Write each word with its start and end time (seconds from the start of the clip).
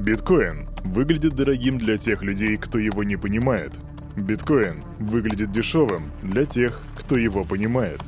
Биткоин 0.00 0.66
выглядит 0.82 1.34
дорогим 1.34 1.76
для 1.76 1.98
тех 1.98 2.22
людей, 2.22 2.56
кто 2.56 2.78
его 2.78 3.04
не 3.04 3.16
понимает. 3.16 3.74
Биткоин 4.16 4.80
выглядит 4.98 5.52
дешевым 5.52 6.10
для 6.22 6.46
тех, 6.46 6.80
кто 6.94 7.18
его 7.18 7.44
понимает. 7.44 8.02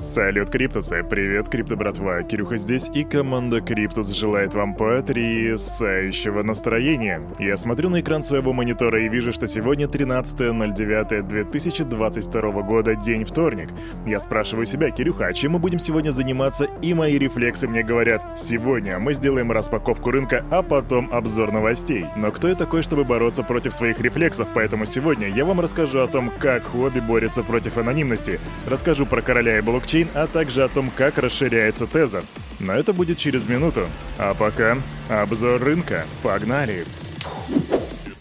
Салют, 0.00 0.50
Криптусы! 0.50 1.02
Привет, 1.02 1.48
Крипто 1.48 1.76
братва! 1.76 2.22
Кирюха 2.22 2.56
здесь, 2.56 2.88
и 2.94 3.02
команда 3.02 3.60
Криптус 3.60 4.10
желает 4.10 4.54
вам 4.54 4.76
потрясающего 4.76 6.44
настроения. 6.44 7.20
Я 7.40 7.56
смотрю 7.56 7.90
на 7.90 8.00
экран 8.00 8.22
своего 8.22 8.52
монитора 8.52 9.02
и 9.02 9.08
вижу, 9.08 9.32
что 9.32 9.48
сегодня 9.48 9.86
13.09.2022 9.86 12.62
года, 12.62 12.94
день 12.94 13.24
вторник. 13.24 13.70
Я 14.06 14.20
спрашиваю 14.20 14.66
себя, 14.66 14.92
Кирюха, 14.92 15.26
а 15.26 15.32
чем 15.32 15.50
мы 15.52 15.58
будем 15.58 15.80
сегодня 15.80 16.12
заниматься? 16.12 16.68
И 16.80 16.94
мои 16.94 17.18
рефлексы 17.18 17.66
мне 17.66 17.82
говорят, 17.82 18.22
сегодня 18.38 19.00
мы 19.00 19.14
сделаем 19.14 19.50
распаковку 19.50 20.12
рынка, 20.12 20.44
а 20.52 20.62
потом 20.62 21.12
обзор 21.12 21.50
новостей. 21.50 22.06
Но 22.14 22.30
кто 22.30 22.46
я 22.46 22.54
такой, 22.54 22.84
чтобы 22.84 23.02
бороться 23.02 23.42
против 23.42 23.74
своих 23.74 24.00
рефлексов? 24.00 24.46
Поэтому 24.54 24.86
сегодня 24.86 25.28
я 25.28 25.44
вам 25.44 25.58
расскажу 25.58 25.98
о 25.98 26.06
том, 26.06 26.30
как 26.38 26.62
хобби 26.62 27.00
борется 27.00 27.42
против 27.42 27.78
анонимности. 27.78 28.38
Расскажу 28.64 29.04
про 29.04 29.22
короля 29.22 29.58
и 29.58 29.60
блокчейн, 29.60 29.87
блокчейн, 29.88 30.08
а 30.14 30.26
также 30.26 30.64
о 30.64 30.68
том, 30.68 30.90
как 30.94 31.18
расширяется 31.18 31.86
Тезер. 31.86 32.24
Но 32.60 32.72
это 32.74 32.92
будет 32.92 33.18
через 33.18 33.48
минуту. 33.48 33.86
А 34.18 34.34
пока 34.34 34.78
обзор 35.08 35.62
рынка. 35.62 36.04
Погнали! 36.22 36.84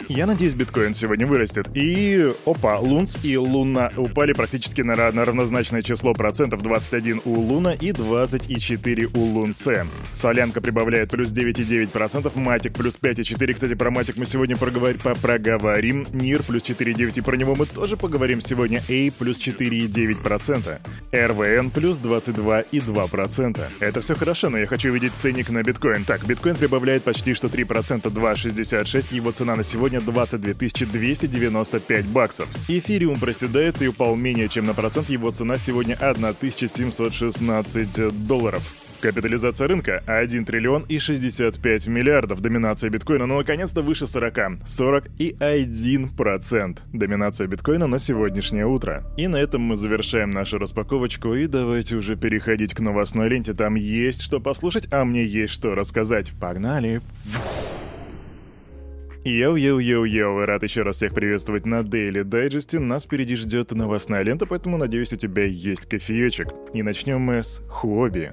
Я 0.10 0.26
надеюсь, 0.26 0.54
биткоин 0.54 0.96
сегодня 0.96 1.28
вырастет. 1.28 1.68
И, 1.74 2.32
опа, 2.46 2.80
Лунс 2.80 3.18
и 3.24 3.36
Луна 3.36 3.92
упали 3.98 4.32
практически 4.32 4.80
на, 4.82 4.96
на 5.12 5.26
равнозначное 5.26 5.82
число 5.82 6.14
процентов. 6.14 6.64
21 6.64 7.24
у 7.26 7.34
Луна 7.34 7.74
и 7.74 7.92
24 7.92 9.08
у 9.14 9.20
Лунце. 9.20 9.86
Солянка 10.14 10.62
прибавляет 10.62 11.12
плюс 11.12 11.34
9,9%, 11.34 12.32
Матик 12.40 12.74
плюс 12.74 12.98
5,4%. 12.98 13.54
Кстати, 13.54 13.76
про 13.76 13.92
Матик 13.92 14.16
мы 14.16 14.26
сегодня 14.26 14.56
проговор... 14.56 14.96
проговорим. 14.96 16.08
Нир 16.14 16.42
плюс 16.42 16.64
4,9%, 16.64 17.18
и 17.18 17.22
про 17.22 17.36
него 17.36 17.56
мы 17.56 17.66
тоже 17.66 17.98
поговорим 17.98 18.40
сегодня. 18.40 18.82
A 18.88 19.12
плюс 19.12 19.38
4,9%. 19.38 20.80
РВН 21.12 21.70
плюс 21.70 22.00
22,2%. 22.00 23.62
Это 23.82 24.02
все 24.02 24.16
хорошо, 24.16 24.50
но 24.50 24.58
я 24.58 24.68
хочу 24.68 24.90
видеть 24.94 25.16
ценник 25.16 25.50
на 25.50 25.64
биткоин. 25.64 26.06
Так, 26.06 26.26
биткоин 26.26 26.56
прибавляет 26.56 27.04
почти 27.04 27.34
что 27.34 27.48
3%, 27.48 28.04
2,66. 28.04 29.14
Его 29.14 29.32
цена 29.32 29.58
на 29.58 29.66
сегодня 29.66 29.97
сегодня 29.98 30.02
22 30.02 30.54
295 30.92 32.06
баксов. 32.08 32.50
Эфириум 32.68 33.20
проседает 33.20 33.82
и 33.82 33.88
упал 33.88 34.16
менее 34.16 34.50
чем 34.50 34.66
на 34.66 34.74
процент, 34.74 35.10
его 35.10 35.32
цена 35.32 35.58
сегодня 35.58 35.96
1716 35.96 38.28
долларов. 38.28 38.64
Капитализация 39.00 39.68
рынка 39.68 40.02
1 40.08 40.46
триллион 40.46 40.84
и 40.90 40.98
65 40.98 41.88
миллиардов. 41.88 42.42
Доминация 42.42 42.90
биткоина, 42.90 43.28
ну, 43.28 43.38
наконец-то 43.38 43.84
выше 43.84 44.08
40. 44.08 44.66
40 44.66 45.06
и 45.20 45.36
1 45.40 46.10
процент. 46.10 46.82
Доминация 46.94 47.46
биткоина 47.46 47.86
на 47.86 48.00
сегодняшнее 48.00 48.66
утро. 48.66 49.04
И 49.16 49.28
на 49.28 49.36
этом 49.36 49.62
мы 49.62 49.76
завершаем 49.76 50.32
нашу 50.32 50.58
распаковочку. 50.58 51.36
И 51.36 51.46
давайте 51.46 51.96
уже 51.96 52.16
переходить 52.16 52.74
к 52.74 52.80
новостной 52.80 53.30
ленте. 53.30 53.54
Там 53.54 53.76
есть 53.76 54.24
что 54.24 54.40
послушать, 54.40 54.88
а 54.92 55.06
мне 55.06 55.24
есть 55.24 55.54
что 55.54 55.76
рассказать. 55.76 56.32
Погнали! 56.40 57.02
Фух. 57.26 57.77
Йоу-йоу-йоу-йоу, 59.28 60.46
рад 60.46 60.64
еще 60.64 60.84
раз 60.84 60.96
всех 60.96 61.14
приветствовать 61.14 61.66
на 61.66 61.82
Daily 61.82 62.24
Digest. 62.24 62.80
Нас 62.80 63.04
впереди 63.04 63.36
ждет 63.36 63.72
новостная 63.72 64.22
лента, 64.24 64.46
поэтому 64.46 64.78
надеюсь, 64.78 65.12
у 65.12 65.18
тебя 65.18 65.44
есть 65.44 65.86
кофеечек. 65.86 66.48
И 66.74 66.82
начнем 66.82 67.20
мы 67.20 67.44
с 67.44 67.62
Huobi. 67.68 68.32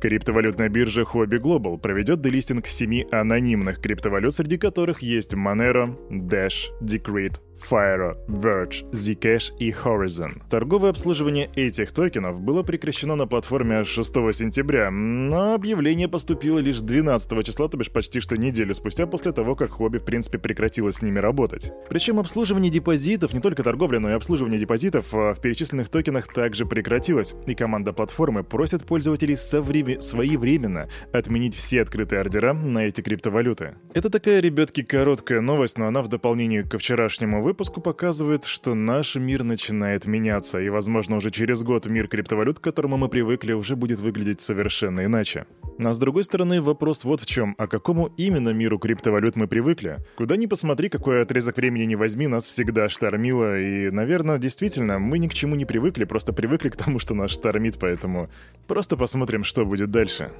Криптовалютная 0.00 0.68
биржа 0.68 1.02
Huobi 1.02 1.40
Global 1.40 1.78
проведет 1.78 2.20
делистинг 2.20 2.68
семи 2.68 3.08
анонимных 3.10 3.80
криптовалют, 3.80 4.34
среди 4.34 4.56
которых 4.56 5.02
есть 5.02 5.34
Monero, 5.34 5.96
Dash, 6.10 6.66
Decred, 6.80 7.40
Firo, 7.70 8.16
Verge, 8.28 8.88
Zcash 8.92 9.52
и 9.58 9.70
Horizen. 9.72 10.42
Торговое 10.50 10.90
обслуживание 10.90 11.50
этих 11.56 11.92
токенов 11.92 12.40
было 12.40 12.62
прекращено 12.62 13.16
на 13.16 13.26
платформе 13.26 13.84
6 13.84 14.14
сентября, 14.34 14.90
но 14.90 15.54
объявление 15.54 16.08
поступило 16.08 16.58
лишь 16.58 16.80
12 16.80 17.44
числа, 17.44 17.68
то 17.68 17.76
бишь 17.76 17.90
почти 17.90 18.20
что 18.20 18.36
неделю 18.36 18.74
спустя 18.74 19.06
после 19.06 19.32
того, 19.32 19.54
как 19.56 19.70
Huobi 19.70 19.98
в 19.98 20.04
принципе 20.04 20.38
прекратило 20.38 20.90
с 20.90 21.02
ними 21.02 21.18
работать. 21.18 21.72
Причем 21.88 22.18
обслуживание 22.18 22.70
депозитов, 22.70 23.32
не 23.32 23.40
только 23.40 23.62
торговля, 23.62 24.00
но 24.00 24.10
и 24.10 24.14
обслуживание 24.14 24.58
депозитов 24.58 25.14
а, 25.14 25.34
в 25.34 25.40
перечисленных 25.40 25.88
токенах 25.88 26.32
также 26.32 26.66
прекратилось, 26.66 27.34
и 27.46 27.54
команда 27.54 27.92
платформы 27.92 28.44
просит 28.44 28.84
пользователей 28.84 29.36
современ... 29.36 30.00
своевременно 30.00 30.88
отменить 31.12 31.54
все 31.54 31.82
открытые 31.82 32.20
ордера 32.20 32.52
на 32.52 32.86
эти 32.86 33.00
криптовалюты. 33.00 33.76
Это 33.94 34.10
такая, 34.10 34.40
ребятки, 34.40 34.82
короткая 34.82 35.40
новость, 35.40 35.78
но 35.78 35.86
она 35.86 36.02
в 36.02 36.08
дополнение 36.08 36.62
ко 36.62 36.78
вчерашнему 36.78 37.42
выпуску 37.46 37.80
показывает, 37.80 38.44
что 38.44 38.74
наш 38.74 39.14
мир 39.14 39.44
начинает 39.44 40.06
меняться, 40.06 40.58
и, 40.58 40.68
возможно, 40.68 41.16
уже 41.16 41.30
через 41.30 41.62
год 41.62 41.86
мир 41.86 42.08
криптовалют, 42.08 42.58
к 42.58 42.62
которому 42.62 42.96
мы 42.96 43.08
привыкли, 43.08 43.52
уже 43.52 43.76
будет 43.76 44.00
выглядеть 44.00 44.40
совершенно 44.40 45.04
иначе. 45.04 45.46
Но 45.78 45.94
с 45.94 45.98
другой 46.00 46.24
стороны, 46.24 46.60
вопрос 46.60 47.04
вот 47.04 47.20
в 47.20 47.26
чем, 47.26 47.54
а 47.56 47.68
какому 47.68 48.06
именно 48.16 48.52
миру 48.52 48.80
криптовалют 48.80 49.36
мы 49.36 49.46
привыкли? 49.46 49.98
Куда 50.16 50.36
ни 50.36 50.46
посмотри, 50.46 50.88
какой 50.88 51.22
отрезок 51.22 51.58
времени 51.58 51.84
не 51.84 51.94
возьми, 51.94 52.26
нас 52.26 52.46
всегда 52.46 52.88
штормило, 52.88 53.60
и, 53.60 53.90
наверное, 53.90 54.38
действительно, 54.38 54.98
мы 54.98 55.20
ни 55.20 55.28
к 55.28 55.34
чему 55.34 55.54
не 55.54 55.64
привыкли, 55.64 56.02
просто 56.02 56.32
привыкли 56.32 56.70
к 56.70 56.76
тому, 56.76 56.98
что 56.98 57.14
нас 57.14 57.30
штормит, 57.30 57.78
поэтому 57.78 58.28
просто 58.66 58.96
посмотрим, 58.96 59.44
что 59.44 59.64
будет 59.64 59.92
дальше. 59.92 60.32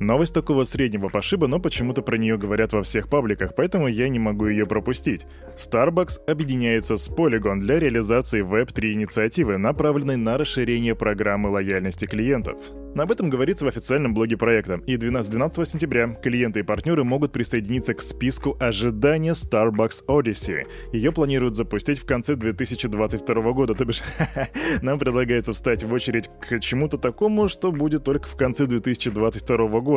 Новость 0.00 0.32
такого 0.32 0.64
среднего 0.64 1.08
пошиба, 1.08 1.48
но 1.48 1.58
почему-то 1.58 2.02
про 2.02 2.16
нее 2.16 2.38
говорят 2.38 2.72
во 2.72 2.84
всех 2.84 3.08
пабликах, 3.08 3.56
поэтому 3.56 3.88
я 3.88 4.08
не 4.08 4.20
могу 4.20 4.46
ее 4.46 4.64
пропустить. 4.64 5.26
Starbucks 5.56 6.24
объединяется 6.28 6.96
с 6.96 7.10
Polygon 7.10 7.58
для 7.58 7.80
реализации 7.80 8.44
Web3 8.44 8.92
инициативы, 8.92 9.58
направленной 9.58 10.16
на 10.16 10.38
расширение 10.38 10.94
программы 10.94 11.50
лояльности 11.50 12.04
клиентов. 12.04 12.58
Об 12.96 13.10
этом 13.12 13.28
говорится 13.28 13.64
в 13.64 13.68
официальном 13.68 14.14
блоге 14.14 14.36
проекта. 14.36 14.80
И 14.86 14.96
12, 14.96 15.30
12 15.30 15.68
сентября 15.68 16.08
клиенты 16.08 16.60
и 16.60 16.62
партнеры 16.62 17.04
могут 17.04 17.32
присоединиться 17.32 17.94
к 17.94 18.00
списку 18.00 18.56
ожидания 18.60 19.32
Starbucks 19.32 20.06
Odyssey. 20.06 20.66
Ее 20.92 21.12
планируют 21.12 21.54
запустить 21.54 21.98
в 21.98 22.06
конце 22.06 22.36
2022 22.36 23.52
года, 23.52 23.74
то 23.74 23.84
бишь 23.84 24.02
нам 24.82 24.98
предлагается 24.98 25.52
встать 25.52 25.82
в 25.82 25.92
очередь 25.92 26.30
к 26.40 26.60
чему-то 26.60 26.98
такому, 26.98 27.48
что 27.48 27.72
будет 27.72 28.04
только 28.04 28.28
в 28.28 28.36
конце 28.36 28.66
2022 28.66 29.80
года. 29.80 29.87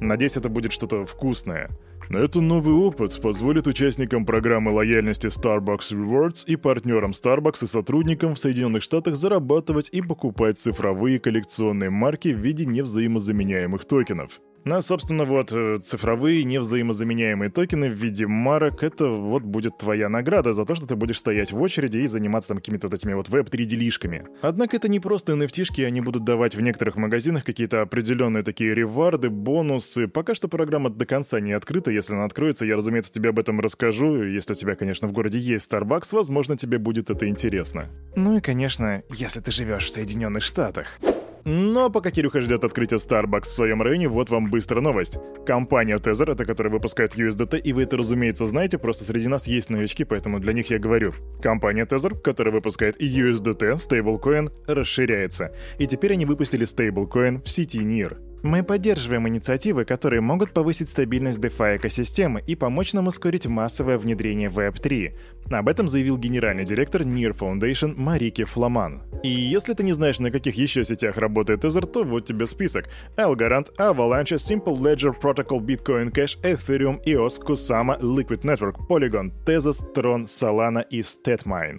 Надеюсь, 0.00 0.36
это 0.36 0.48
будет 0.48 0.72
что-то 0.72 1.06
вкусное. 1.06 1.70
Это 2.10 2.40
новый 2.40 2.74
опыт 2.74 3.18
позволит 3.22 3.66
участникам 3.66 4.26
программы 4.26 4.72
лояльности 4.72 5.28
Starbucks 5.28 5.92
Rewards 5.92 6.44
и 6.46 6.56
партнерам 6.56 7.12
Starbucks 7.12 7.64
и 7.64 7.66
сотрудникам 7.66 8.34
в 8.34 8.38
Соединенных 8.38 8.82
Штатах 8.82 9.14
зарабатывать 9.14 9.88
и 9.92 10.02
покупать 10.02 10.58
цифровые 10.58 11.20
коллекционные 11.20 11.90
марки 11.90 12.28
в 12.28 12.38
виде 12.38 12.66
невзаимозаменяемых 12.66 13.84
токенов. 13.86 14.40
Ну, 14.64 14.80
собственно, 14.80 15.24
вот 15.24 15.50
э, 15.52 15.78
цифровые 15.82 16.44
невзаимозаменяемые 16.44 17.50
токены 17.50 17.90
в 17.90 17.94
виде 17.94 18.26
марок— 18.26 18.82
это 18.84 19.08
вот 19.08 19.42
будет 19.42 19.78
твоя 19.78 20.08
награда 20.08 20.52
за 20.52 20.64
то, 20.64 20.76
что 20.76 20.86
ты 20.86 20.94
будешь 20.94 21.18
стоять 21.18 21.50
в 21.50 21.60
очереди 21.60 21.98
и 21.98 22.06
заниматься 22.06 22.50
там 22.50 22.58
какими-то 22.58 22.86
вот 22.86 22.94
этими 22.94 23.14
вот 23.14 23.28
веб-3 23.28 23.64
делишками. 23.64 24.26
Однако 24.40 24.76
это 24.76 24.88
не 24.88 25.00
просто 25.00 25.32
NFT-шки, 25.32 25.84
они 25.84 26.00
будут 26.00 26.24
давать 26.24 26.54
в 26.54 26.60
некоторых 26.60 26.94
магазинах 26.96 27.44
какие-то 27.44 27.82
определенные 27.82 28.44
такие 28.44 28.72
реварды, 28.72 29.30
бонусы. 29.30 30.06
Пока 30.06 30.34
что 30.34 30.46
программа 30.46 30.90
до 30.90 31.06
конца 31.06 31.40
не 31.40 31.52
открыта, 31.52 31.90
если 31.90 32.14
она 32.14 32.24
откроется, 32.24 32.64
я, 32.64 32.76
разумеется, 32.76 33.12
тебе 33.12 33.30
об 33.30 33.40
этом 33.40 33.58
расскажу. 33.58 34.22
Если 34.22 34.52
у 34.52 34.56
тебя, 34.56 34.76
конечно, 34.76 35.08
в 35.08 35.12
городе 35.12 35.40
есть 35.40 35.72
Starbucks, 35.72 36.08
возможно, 36.12 36.56
тебе 36.56 36.78
будет 36.78 37.10
это 37.10 37.26
интересно. 37.26 37.88
Ну 38.14 38.38
и, 38.38 38.40
конечно, 38.40 39.02
если 39.10 39.40
ты 39.40 39.50
живешь 39.50 39.86
в 39.86 39.90
Соединенных 39.90 40.44
Штатах. 40.44 41.00
Но 41.44 41.90
пока 41.90 42.10
Кирюха 42.10 42.40
ждет 42.40 42.64
открытия 42.64 42.96
Starbucks 42.96 43.42
в 43.42 43.46
своем 43.46 43.82
районе, 43.82 44.08
вот 44.08 44.30
вам 44.30 44.48
быстрая 44.50 44.82
новость. 44.82 45.18
Компания 45.44 45.96
Tether, 45.96 46.32
это 46.32 46.44
которая 46.44 46.72
выпускает 46.72 47.16
USDT, 47.16 47.58
и 47.58 47.72
вы 47.72 47.82
это, 47.82 47.96
разумеется, 47.96 48.46
знаете, 48.46 48.78
просто 48.78 49.04
среди 49.04 49.28
нас 49.28 49.48
есть 49.48 49.70
новички, 49.70 50.04
поэтому 50.04 50.38
для 50.38 50.52
них 50.52 50.70
я 50.70 50.78
говорю. 50.78 51.14
Компания 51.42 51.84
Tether, 51.84 52.18
которая 52.18 52.54
выпускает 52.54 53.00
USDT, 53.00 53.78
стейблкоин, 53.78 54.50
расширяется. 54.66 55.52
И 55.78 55.86
теперь 55.86 56.12
они 56.12 56.26
выпустили 56.26 56.64
стейблкоин 56.64 57.42
в 57.42 57.48
сети 57.48 57.78
NIR. 57.78 58.31
Мы 58.42 58.64
поддерживаем 58.64 59.28
инициативы, 59.28 59.84
которые 59.84 60.20
могут 60.20 60.52
повысить 60.52 60.88
стабильность 60.90 61.38
DeFi 61.38 61.76
экосистемы 61.76 62.42
и 62.44 62.56
помочь 62.56 62.92
нам 62.92 63.06
ускорить 63.06 63.46
массовое 63.46 63.98
внедрение 63.98 64.48
Web3. 64.48 65.12
Об 65.52 65.68
этом 65.68 65.88
заявил 65.88 66.18
генеральный 66.18 66.64
директор 66.64 67.02
Near 67.02 67.38
Foundation 67.38 67.94
Марики 67.96 68.42
Фламан. 68.42 69.02
И 69.22 69.28
если 69.28 69.74
ты 69.74 69.84
не 69.84 69.92
знаешь, 69.92 70.18
на 70.18 70.32
каких 70.32 70.56
еще 70.56 70.84
сетях 70.84 71.18
работает 71.18 71.64
Ether, 71.64 71.86
то 71.86 72.02
вот 72.02 72.24
тебе 72.24 72.48
список. 72.48 72.86
Algorand, 73.16 73.68
Avalanche, 73.78 74.36
Simple 74.36 74.76
Ledger, 74.76 75.14
Protocol, 75.20 75.60
Bitcoin 75.60 76.12
Cash, 76.12 76.36
Ethereum, 76.42 77.00
EOS, 77.04 77.40
Kusama, 77.40 77.96
Liquid 78.00 78.42
Network, 78.42 78.76
Polygon, 78.88 79.30
Tezos, 79.46 79.84
Tron, 79.94 80.26
Solana 80.26 80.84
и 80.90 81.02
Statmine. 81.02 81.78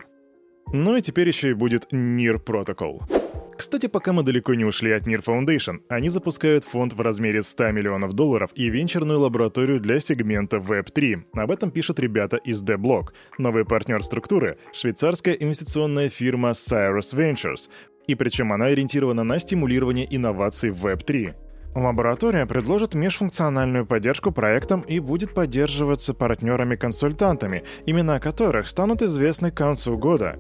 Ну 0.72 0.96
и 0.96 1.02
теперь 1.02 1.28
еще 1.28 1.50
и 1.50 1.54
будет 1.54 1.92
Near 1.92 2.42
Protocol. 2.42 3.23
Кстати, 3.64 3.88
пока 3.88 4.12
мы 4.12 4.24
далеко 4.24 4.56
не 4.56 4.66
ушли 4.66 4.92
от 4.92 5.08
NIR 5.08 5.24
Foundation, 5.24 5.84
они 5.88 6.10
запускают 6.10 6.66
фонд 6.66 6.92
в 6.92 7.00
размере 7.00 7.42
100 7.42 7.72
миллионов 7.72 8.12
долларов 8.12 8.52
и 8.56 8.70
венчурную 8.70 9.22
лабораторию 9.22 9.80
для 9.80 10.02
сегмента 10.02 10.58
Web3. 10.58 11.24
Об 11.32 11.50
этом 11.50 11.72
пишут 11.72 11.98
ребята 12.02 12.36
из 12.36 12.62
The 12.62 12.76
Block. 12.76 13.14
Новый 13.38 13.64
партнер 13.64 14.04
структуры— 14.04 14.58
швейцарская 14.74 15.36
инвестиционная 15.36 16.10
фирма 16.10 16.50
Cyrus 16.50 17.16
Ventures. 17.16 17.70
И 18.06 18.16
причем 18.16 18.52
она 18.52 18.66
ориентирована 18.66 19.24
на 19.24 19.40
стимулирование 19.40 20.14
инноваций 20.14 20.70
в 20.70 20.86
Web3. 20.86 21.34
Лаборатория 21.74 22.46
предложит 22.46 22.96
межфункциональную 22.96 23.86
поддержку 23.86 24.34
проектам 24.34 24.82
и 24.82 25.00
будет 25.00 25.34
поддерживаться 25.34 26.14
партнерами-консультантами, 26.14 27.64
имена 27.86 28.20
которых 28.20 28.68
станут 28.68 29.02
известны 29.02 29.52
к 29.52 29.58
концу 29.58 29.98
года. 29.98 30.38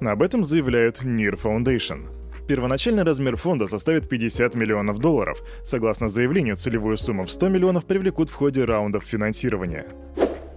Об 0.00 0.22
этом 0.22 0.44
заявляет 0.44 1.02
NEAR 1.02 1.36
Foundation. 1.36 2.19
Первоначальный 2.50 3.04
размер 3.04 3.36
фонда 3.36 3.68
составит 3.68 4.08
50 4.08 4.56
миллионов 4.56 4.98
долларов. 4.98 5.40
Согласно 5.62 6.08
заявлению, 6.08 6.56
целевую 6.56 6.96
сумму 6.96 7.24
в 7.24 7.30
100 7.30 7.48
миллионов 7.48 7.84
привлекут 7.84 8.28
в 8.28 8.34
ходе 8.34 8.64
раундов 8.64 9.04
финансирования. 9.04 9.86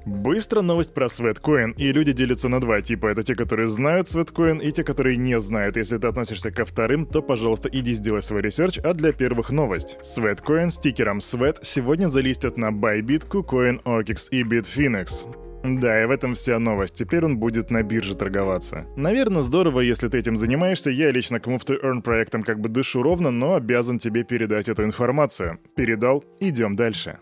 Быстро 0.03 0.61
новость 0.61 0.95
про 0.95 1.05
Sweatcoin, 1.05 1.75
и 1.77 1.91
люди 1.93 2.11
делятся 2.11 2.49
на 2.49 2.59
два 2.59 2.81
типа. 2.81 3.05
Это 3.05 3.21
те, 3.21 3.35
которые 3.35 3.67
знают 3.67 4.07
Sweatcoin, 4.07 4.59
и 4.59 4.71
те, 4.71 4.83
которые 4.83 5.17
не 5.17 5.39
знают. 5.39 5.77
Если 5.77 5.99
ты 5.99 6.07
относишься 6.07 6.49
ко 6.49 6.65
вторым, 6.65 7.05
то, 7.05 7.21
пожалуйста, 7.21 7.69
иди 7.71 7.93
сделай 7.93 8.23
свой 8.23 8.41
research, 8.41 8.79
а 8.79 8.95
для 8.95 9.11
первых 9.11 9.51
новость. 9.51 9.99
Sweatcoin 10.01 10.71
с 10.71 10.79
тикером 10.79 11.19
Sweat 11.19 11.59
сегодня 11.61 12.07
залистят 12.07 12.57
на 12.57 12.71
Bybit, 12.71 13.27
KuCoin, 13.27 13.83
OKX 13.83 14.29
и 14.31 14.41
Bitfinex. 14.41 15.52
Да, 15.63 16.04
и 16.04 16.06
в 16.06 16.12
этом 16.12 16.36
вся 16.36 16.60
новость. 16.60 16.95
Теперь 16.95 17.24
он 17.24 17.38
будет 17.38 17.71
на 17.71 17.83
бирже 17.83 18.15
торговаться. 18.15 18.86
Наверное, 18.98 19.42
здорово, 19.42 19.80
если 19.80 20.10
ты 20.10 20.19
этим 20.19 20.36
занимаешься. 20.36 20.89
Я 20.89 21.12
лично 21.12 21.39
к 21.39 21.48
Move 21.48 21.65
to 21.65 21.81
Earn 21.81 22.01
проектам 22.01 22.44
как 22.44 22.60
бы 22.60 22.68
дышу 22.68 23.01
ровно, 23.01 23.31
но 23.31 23.56
обязан 23.56 23.98
тебе 23.98 24.24
передать 24.24 24.68
эту 24.68 24.83
информацию. 24.83 25.60
Передал, 25.75 26.24
идем 26.39 26.75
дальше. 26.75 27.19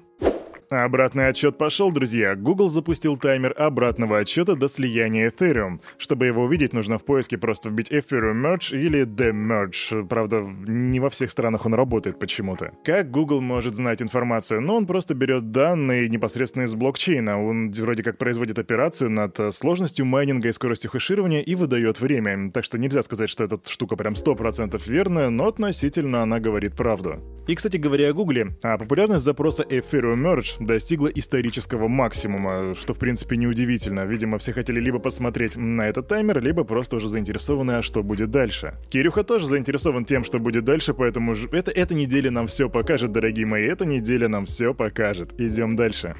Обратный 0.71 1.27
отчет 1.27 1.57
пошел, 1.57 1.91
друзья. 1.91 2.33
Google 2.33 2.69
запустил 2.69 3.17
таймер 3.17 3.53
обратного 3.57 4.19
отчета 4.19 4.55
до 4.55 4.69
слияния 4.69 5.29
Ethereum. 5.29 5.81
Чтобы 5.97 6.27
его 6.27 6.43
увидеть, 6.43 6.71
нужно 6.71 6.97
в 6.97 7.03
поиске 7.03 7.37
просто 7.37 7.67
вбить 7.67 7.91
Ethereum 7.91 8.41
Merge 8.41 8.79
или 8.79 9.01
The 9.01 9.33
Merge. 9.33 10.07
Правда, 10.07 10.39
не 10.39 11.01
во 11.01 11.09
всех 11.09 11.29
странах 11.29 11.65
он 11.65 11.73
работает 11.73 12.19
почему-то. 12.19 12.71
Как 12.85 13.11
Google 13.11 13.41
может 13.41 13.75
знать 13.75 14.01
информацию? 14.01 14.61
Ну, 14.61 14.75
он 14.75 14.85
просто 14.85 15.13
берет 15.13 15.51
данные 15.51 16.07
непосредственно 16.07 16.63
из 16.63 16.73
блокчейна. 16.73 17.45
Он 17.45 17.69
вроде 17.73 18.03
как 18.03 18.17
производит 18.17 18.57
операцию 18.57 19.09
над 19.09 19.37
э, 19.41 19.51
сложностью 19.51 20.05
майнинга 20.05 20.47
и 20.47 20.53
скоростью 20.53 20.89
хэширования 20.89 21.41
и 21.41 21.53
выдает 21.53 21.99
время. 21.99 22.49
Так 22.49 22.63
что 22.63 22.77
нельзя 22.77 23.01
сказать, 23.01 23.29
что 23.29 23.43
эта 23.43 23.57
штука 23.69 23.97
прям 23.97 24.13
100% 24.13 24.81
верная, 24.87 25.29
но 25.29 25.47
относительно 25.47 26.23
она 26.23 26.39
говорит 26.39 26.77
правду. 26.77 27.19
И, 27.49 27.55
кстати 27.55 27.75
говоря 27.75 28.11
о 28.11 28.13
Google, 28.13 28.55
а 28.63 28.77
популярность 28.77 29.25
запроса 29.25 29.63
Ethereum 29.63 30.23
Merge 30.23 30.60
достигла 30.65 31.07
исторического 31.07 31.87
максимума, 31.87 32.75
что 32.75 32.93
в 32.93 32.97
принципе 32.97 33.37
неудивительно. 33.37 34.05
Видимо, 34.05 34.37
все 34.37 34.53
хотели 34.53 34.79
либо 34.79 34.99
посмотреть 34.99 35.55
на 35.55 35.87
этот 35.87 36.07
таймер, 36.07 36.41
либо 36.41 36.63
просто 36.63 36.97
уже 36.97 37.07
заинтересованы, 37.07 37.71
а 37.73 37.81
что 37.81 38.03
будет 38.03 38.31
дальше. 38.31 38.75
Кирюха 38.89 39.23
тоже 39.23 39.47
заинтересован 39.47 40.05
тем, 40.05 40.23
что 40.23 40.39
будет 40.39 40.63
дальше, 40.63 40.93
поэтому 40.93 41.35
же 41.35 41.47
это, 41.51 41.71
эта 41.71 41.93
неделя 41.93 42.31
нам 42.31 42.47
все 42.47 42.69
покажет, 42.69 43.11
дорогие 43.11 43.45
мои, 43.45 43.65
эта 43.65 43.85
неделя 43.85 44.27
нам 44.27 44.45
все 44.45 44.73
покажет. 44.73 45.39
Идем 45.39 45.75
дальше. 45.75 46.15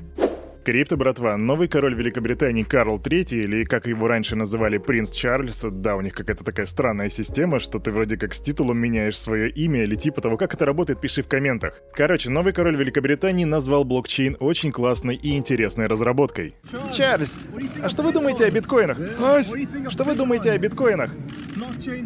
Крипто, 0.63 0.95
братва, 0.95 1.37
новый 1.37 1.67
король 1.67 1.95
Великобритании 1.95 2.61
Карл 2.61 2.99
III, 2.99 3.43
или 3.43 3.63
как 3.63 3.87
его 3.87 4.07
раньше 4.07 4.35
называли 4.35 4.77
принц 4.77 5.09
Чарльз, 5.09 5.65
да, 5.71 5.95
у 5.95 6.01
них 6.01 6.13
какая-то 6.13 6.43
такая 6.43 6.67
странная 6.67 7.09
система, 7.09 7.59
что 7.59 7.79
ты 7.79 7.91
вроде 7.91 8.15
как 8.15 8.35
с 8.35 8.41
титулом 8.41 8.77
меняешь 8.77 9.17
свое 9.17 9.49
имя 9.49 9.83
или 9.83 9.95
типа 9.95 10.21
того, 10.21 10.37
как 10.37 10.53
это 10.53 10.65
работает, 10.65 11.01
пиши 11.01 11.23
в 11.23 11.27
комментах. 11.27 11.81
Короче, 11.93 12.29
новый 12.29 12.53
король 12.53 12.77
Великобритании 12.77 13.45
назвал 13.45 13.85
блокчейн 13.85 14.37
очень 14.39 14.71
классной 14.71 15.15
и 15.15 15.35
интересной 15.35 15.87
разработкой. 15.87 16.53
Чарльз, 16.93 17.39
а 17.81 17.89
что 17.89 18.03
вы 18.03 18.13
думаете 18.13 18.45
о 18.45 18.51
биткоинах? 18.51 18.99
Ась, 19.19 19.51
что 19.89 20.03
вы 20.03 20.13
думаете 20.13 20.51
о 20.51 20.57
биткоинах? 20.59 21.09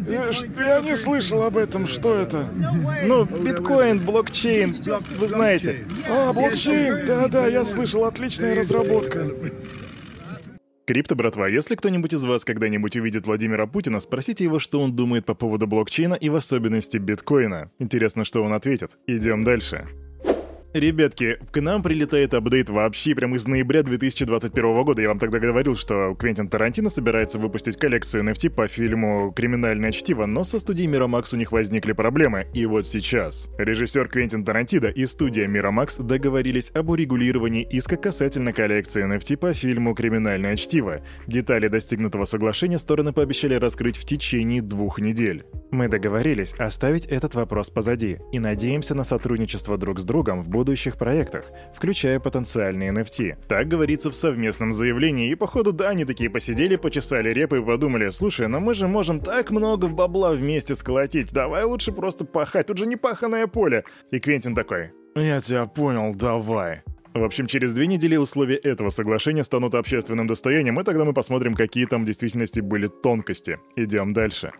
Я, 0.06 0.80
не 0.80 0.96
слышал 0.96 1.42
об 1.42 1.56
этом, 1.56 1.86
что 1.86 2.14
это? 2.14 2.48
Ну, 3.04 3.24
биткоин, 3.24 3.98
блокчейн, 3.98 4.76
вы 5.18 5.28
знаете. 5.28 5.86
А, 6.08 6.32
блокчейн, 6.32 7.06
да-да, 7.06 7.46
я 7.46 7.64
слышал, 7.64 8.04
отличная 8.04 8.54
разработка. 8.54 9.30
Крипто, 10.86 11.16
братва, 11.16 11.48
если 11.48 11.74
кто-нибудь 11.74 12.12
из 12.14 12.22
вас 12.24 12.44
когда-нибудь 12.44 12.94
увидит 12.94 13.26
Владимира 13.26 13.66
Путина, 13.66 13.98
спросите 13.98 14.44
его, 14.44 14.60
что 14.60 14.80
он 14.80 14.94
думает 14.94 15.26
по 15.26 15.34
поводу 15.34 15.66
блокчейна 15.66 16.14
и 16.14 16.28
в 16.28 16.36
особенности 16.36 16.98
биткоина. 16.98 17.72
Интересно, 17.80 18.24
что 18.24 18.44
он 18.44 18.52
ответит. 18.52 18.96
Идем 19.08 19.42
дальше. 19.42 19.88
Ребятки, 20.76 21.38
к 21.52 21.62
нам 21.62 21.82
прилетает 21.82 22.34
апдейт 22.34 22.68
вообще 22.68 23.14
прям 23.14 23.34
из 23.34 23.46
ноября 23.46 23.82
2021 23.82 24.84
года. 24.84 25.00
Я 25.00 25.08
вам 25.08 25.18
тогда 25.18 25.38
говорил, 25.38 25.74
что 25.74 26.14
Квентин 26.14 26.50
Тарантино 26.50 26.90
собирается 26.90 27.38
выпустить 27.38 27.78
коллекцию 27.78 28.24
NFT 28.24 28.50
по 28.50 28.68
фильму 28.68 29.32
«Криминальное 29.34 29.90
чтиво», 29.90 30.26
но 30.26 30.44
со 30.44 30.60
студией 30.60 30.90
Miramax 30.90 31.30
у 31.32 31.38
них 31.38 31.50
возникли 31.50 31.92
проблемы. 31.92 32.48
И 32.52 32.66
вот 32.66 32.86
сейчас. 32.86 33.48
Режиссер 33.56 34.06
Квентин 34.08 34.44
Тарантино 34.44 34.88
и 34.88 35.06
студия 35.06 35.48
Miramax 35.48 36.02
договорились 36.02 36.70
об 36.74 36.90
урегулировании 36.90 37.66
иска 37.70 37.96
касательно 37.96 38.52
коллекции 38.52 39.02
NFT 39.06 39.38
по 39.38 39.54
фильму 39.54 39.94
«Криминальное 39.94 40.56
чтиво». 40.56 41.00
Детали 41.26 41.68
достигнутого 41.68 42.26
соглашения 42.26 42.78
стороны 42.78 43.14
пообещали 43.14 43.54
раскрыть 43.54 43.96
в 43.96 44.04
течение 44.04 44.60
двух 44.60 44.98
недель. 45.00 45.46
Мы 45.70 45.88
договорились 45.88 46.52
оставить 46.58 47.06
этот 47.06 47.34
вопрос 47.34 47.70
позади 47.70 48.18
и 48.30 48.38
надеемся 48.38 48.94
на 48.94 49.04
сотрудничество 49.04 49.78
друг 49.78 50.00
с 50.00 50.04
другом 50.04 50.42
в 50.42 50.48
будущих 50.66 50.96
проектах, 50.96 51.44
включая 51.74 52.18
потенциальные 52.18 52.90
NFT. 52.90 53.36
Так 53.46 53.68
говорится 53.68 54.10
в 54.10 54.14
совместном 54.16 54.72
заявлении, 54.72 55.30
и 55.30 55.36
походу 55.36 55.72
да, 55.72 55.90
они 55.90 56.04
такие 56.04 56.28
посидели, 56.28 56.74
почесали 56.74 57.30
репы 57.30 57.58
и 57.58 57.64
подумали, 57.64 58.10
слушай, 58.10 58.48
но 58.48 58.58
ну 58.58 58.66
мы 58.66 58.74
же 58.74 58.88
можем 58.88 59.20
так 59.20 59.52
много 59.52 59.86
бабла 59.86 60.32
вместе 60.32 60.74
сколотить, 60.74 61.32
давай 61.32 61.62
лучше 61.62 61.92
просто 61.92 62.24
пахать, 62.24 62.66
тут 62.66 62.78
же 62.78 62.86
не 62.86 62.96
паханое 62.96 63.46
поле. 63.46 63.84
И 64.10 64.18
Квентин 64.18 64.56
такой, 64.56 64.90
я 65.14 65.40
тебя 65.40 65.66
понял, 65.66 66.12
давай. 66.14 66.82
В 67.14 67.22
общем, 67.22 67.46
через 67.46 67.72
две 67.72 67.86
недели 67.86 68.16
условия 68.16 68.56
этого 68.56 68.90
соглашения 68.90 69.44
станут 69.44 69.74
общественным 69.74 70.26
достоянием, 70.26 70.80
и 70.80 70.84
тогда 70.84 71.04
мы 71.04 71.14
посмотрим, 71.14 71.54
какие 71.54 71.86
там 71.86 72.02
в 72.02 72.06
действительности 72.06 72.60
были 72.60 72.88
тонкости. 72.88 73.58
Идем 73.76 74.12
дальше. 74.12 74.50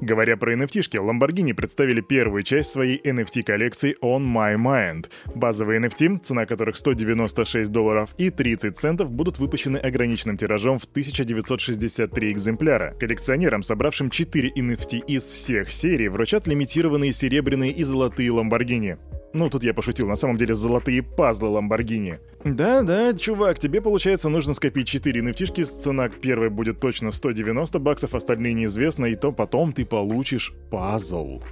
Говоря 0.00 0.36
про 0.36 0.54
NFT-шки, 0.54 0.96
Lamborghini 0.96 1.54
представили 1.54 2.00
первую 2.00 2.44
часть 2.44 2.70
своей 2.70 3.00
NFT-коллекции 3.02 3.96
On 4.00 4.20
My 4.20 4.56
Mind. 4.56 5.10
Базовые 5.34 5.80
NFT, 5.80 6.20
цена 6.20 6.46
которых 6.46 6.76
196 6.76 7.70
долларов 7.72 8.14
и 8.16 8.30
30 8.30 8.76
центов, 8.76 9.10
будут 9.10 9.38
выпущены 9.38 9.78
ограниченным 9.78 10.36
тиражом 10.36 10.78
в 10.78 10.84
1963 10.84 12.32
экземпляра. 12.32 12.94
Коллекционерам, 13.00 13.64
собравшим 13.64 14.10
4 14.10 14.52
NFT 14.56 15.00
из 15.06 15.24
всех 15.24 15.70
серий, 15.70 16.08
вручат 16.08 16.46
лимитированные 16.46 17.12
серебряные 17.12 17.72
и 17.72 17.82
золотые 17.82 18.30
Lamborghini. 18.30 18.98
Ну, 19.34 19.50
тут 19.50 19.62
я 19.62 19.74
пошутил, 19.74 20.06
на 20.06 20.16
самом 20.16 20.36
деле 20.38 20.54
золотые 20.54 21.02
пазлы 21.02 21.48
Ламборгини. 21.48 22.18
Да-да, 22.44 23.12
чувак, 23.12 23.58
тебе, 23.58 23.82
получается, 23.82 24.28
нужно 24.28 24.54
скопить 24.54 24.88
4 24.88 25.20
nft 25.20 25.64
цена 25.64 26.08
первой 26.08 26.48
будет 26.48 26.80
точно 26.80 27.10
190 27.10 27.78
баксов, 27.78 28.14
остальные 28.14 28.54
неизвестно, 28.54 29.04
и 29.04 29.16
то 29.16 29.32
потом 29.32 29.72
ты 29.72 29.84
получишь 29.84 30.54
пазл. 30.70 31.42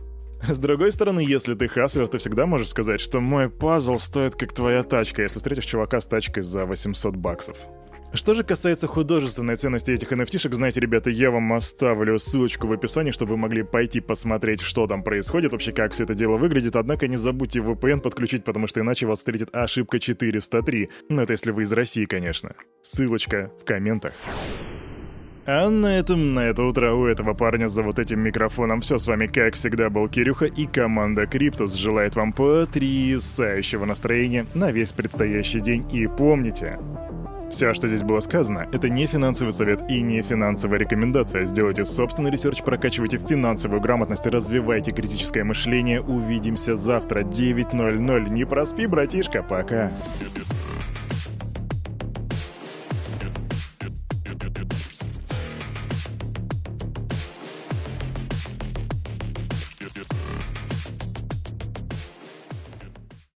С 0.49 0.59
другой 0.59 0.93
стороны, 0.93 1.21
если 1.21 1.55
ты 1.55 1.69
хаслер, 1.69 2.09
ты 2.09 2.19
всегда 2.19 2.47
можешь 2.47 2.69
сказать, 2.69 3.01
что 3.01 3.21
мой 3.21 3.51
пазл 3.51 3.99
стоит 3.99 4.35
как 4.37 4.53
твоя 4.53 4.83
тачка, 4.83 5.23
если 5.23 5.39
встретишь 5.39 5.65
чувака 5.65 6.01
с 6.01 6.07
тачкой 6.07 6.43
за 6.43 6.65
800 6.65 7.17
баксов. 7.17 7.57
Что 8.13 8.35
же 8.35 8.45
касается 8.45 8.87
художественной 8.87 9.57
ценности 9.57 9.91
этих 9.91 10.13
nft 10.13 10.55
знаете, 10.55 10.81
ребята, 10.81 11.11
я 11.11 11.31
вам 11.31 11.53
оставлю 11.53 12.19
ссылочку 12.19 12.67
в 12.67 12.73
описании, 12.73 13.11
чтобы 13.11 13.33
вы 13.33 13.39
могли 13.39 13.63
пойти 13.63 14.01
посмотреть, 14.01 14.61
что 14.61 14.87
там 14.87 15.03
происходит, 15.03 15.53
вообще 15.53 15.73
как 15.73 15.93
все 15.93 16.05
это 16.05 16.15
дело 16.15 16.37
выглядит. 16.37 16.77
Однако 16.77 17.09
не 17.09 17.17
забудьте 17.17 17.61
VPN 17.61 18.01
подключить, 18.01 18.45
потому 18.45 18.67
что 18.67 18.81
иначе 18.81 19.07
вас 19.07 19.19
встретит 19.19 19.55
ошибка 19.55 19.99
403. 19.99 20.89
Ну 21.09 21.23
это 21.23 21.33
если 21.33 21.51
вы 21.51 21.65
из 21.65 21.73
России, 21.73 22.07
конечно. 22.07 22.55
Ссылочка 22.81 23.51
в 23.61 23.65
комментах. 23.65 24.15
А 25.49 25.71
на 25.71 25.97
этом, 25.97 26.35
на 26.35 26.41
это 26.41 26.65
утро 26.65 26.93
у 26.95 27.07
этого 27.07 27.33
парня 27.33 27.69
за 27.69 27.83
вот 27.83 28.01
этим 28.01 28.19
микрофоном 28.19 28.81
все 28.81 28.99
с 28.99 29.07
вами, 29.07 29.29
как 29.29 29.55
всегда, 29.55 29.91
был 29.91 30.09
Кирюха 30.09 30.47
и 30.47 30.67
команда 30.67 31.27
Криптус 31.27 31.75
желает 31.75 32.17
вам 32.17 32.33
потрясающего 32.33 33.85
настроения 33.85 34.47
на 34.55 34.73
весь 34.73 34.93
предстоящий 34.93 35.61
день. 35.61 35.89
И 35.95 36.09
помните, 36.09 36.81
все, 37.51 37.75
что 37.75 37.89
здесь 37.89 38.03
было 38.03 38.21
сказано, 38.21 38.69
это 38.73 38.89
не 38.89 39.07
финансовый 39.07 39.53
совет 39.53 39.91
и 39.91 40.03
не 40.03 40.23
финансовая 40.23 40.79
рекомендация. 40.79 41.45
Сделайте 41.45 41.85
собственный 41.85 42.31
research, 42.31 42.63
прокачивайте 42.63 43.19
финансовую 43.19 43.81
грамотность, 43.81 44.27
развивайте 44.27 44.93
критическое 44.93 45.45
мышление. 45.45 46.01
Увидимся 46.01 46.77
завтра 46.77 47.21
9.00. 47.21 48.31
Не 48.31 48.45
проспи, 48.45 48.87
братишка, 48.87 49.43
пока. 49.43 49.93